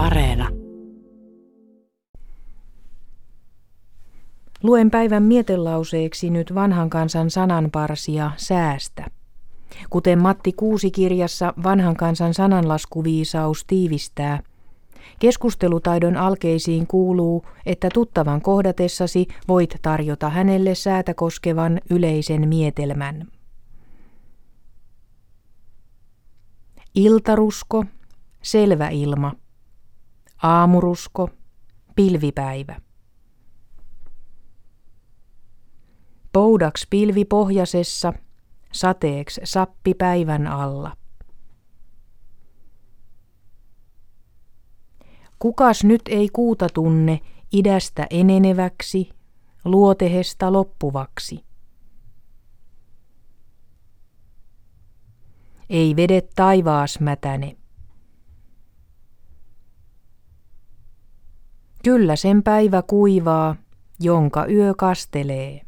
[0.00, 0.48] Areena.
[4.62, 9.06] Luen päivän mietelauseeksi nyt vanhan kansan sananparsia säästä.
[9.90, 14.42] Kuten Matti Kuusi kirjassa vanhan kansan sananlaskuviisaus tiivistää,
[15.18, 23.26] keskustelutaidon alkeisiin kuuluu, että tuttavan kohdatessasi voit tarjota hänelle säätä koskevan yleisen mietelmän.
[26.94, 27.84] Iltarusko,
[28.42, 29.32] selvä ilma,
[30.42, 31.28] aamurusko,
[31.94, 32.80] pilvipäivä.
[36.32, 38.12] Poudaks pilvi pohjasessa,
[38.72, 40.96] sateeks sappi päivän alla.
[45.38, 47.20] Kukas nyt ei kuuta tunne
[47.52, 49.08] idästä eneneväksi,
[49.64, 51.44] luotehesta loppuvaksi.
[55.70, 57.59] Ei vedet taivaas mätäne.
[61.84, 63.56] Kyllä sen päivä kuivaa,
[64.00, 65.60] jonka yö kastelee.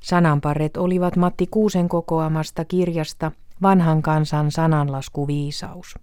[0.00, 5.94] Sananparret olivat Matti Kuusen kokoamasta kirjasta Vanhan kansan sananlaskuviisaus.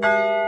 [0.04, 0.41] you.